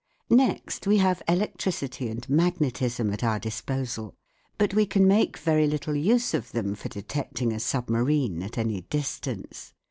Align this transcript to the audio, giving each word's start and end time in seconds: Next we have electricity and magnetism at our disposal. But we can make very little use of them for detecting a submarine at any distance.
Next 0.31 0.87
we 0.87 0.97
have 0.97 1.21
electricity 1.27 2.09
and 2.09 2.27
magnetism 2.27 3.13
at 3.13 3.23
our 3.23 3.37
disposal. 3.37 4.15
But 4.57 4.73
we 4.73 4.87
can 4.87 5.07
make 5.07 5.37
very 5.37 5.67
little 5.67 5.95
use 5.95 6.33
of 6.33 6.53
them 6.53 6.73
for 6.73 6.89
detecting 6.89 7.53
a 7.53 7.59
submarine 7.59 8.41
at 8.41 8.57
any 8.57 8.81
distance. 8.89 9.73